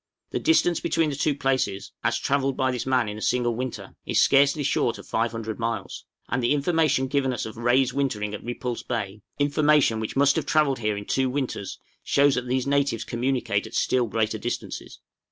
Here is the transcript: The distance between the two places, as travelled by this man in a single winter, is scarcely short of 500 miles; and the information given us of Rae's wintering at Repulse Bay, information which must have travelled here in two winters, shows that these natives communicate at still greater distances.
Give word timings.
The 0.31 0.39
distance 0.39 0.79
between 0.79 1.11
the 1.11 1.15
two 1.15 1.35
places, 1.35 1.91
as 2.03 2.17
travelled 2.17 2.57
by 2.57 2.71
this 2.71 2.87
man 2.87 3.07
in 3.07 3.19
a 3.19 3.21
single 3.21 3.53
winter, 3.55 3.93
is 4.03 4.19
scarcely 4.19 4.63
short 4.63 4.97
of 4.97 5.05
500 5.05 5.59
miles; 5.59 6.05
and 6.27 6.41
the 6.41 6.53
information 6.55 7.05
given 7.05 7.31
us 7.31 7.45
of 7.45 7.55
Rae's 7.55 7.93
wintering 7.93 8.33
at 8.33 8.43
Repulse 8.43 8.81
Bay, 8.81 9.21
information 9.37 9.99
which 9.99 10.15
must 10.15 10.37
have 10.37 10.47
travelled 10.47 10.79
here 10.79 10.97
in 10.97 11.05
two 11.05 11.29
winters, 11.29 11.77
shows 12.01 12.33
that 12.33 12.47
these 12.47 12.65
natives 12.65 13.03
communicate 13.03 13.67
at 13.67 13.75
still 13.75 14.07
greater 14.07 14.39
distances. 14.39 14.99